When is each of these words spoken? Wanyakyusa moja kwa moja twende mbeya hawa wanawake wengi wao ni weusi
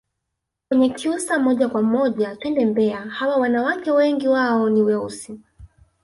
Wanyakyusa 0.71 1.39
moja 1.39 1.69
kwa 1.69 1.81
moja 1.81 2.35
twende 2.35 2.65
mbeya 2.65 2.99
hawa 3.01 3.37
wanawake 3.37 3.91
wengi 3.91 4.27
wao 4.27 4.69
ni 4.69 4.81
weusi 4.81 5.39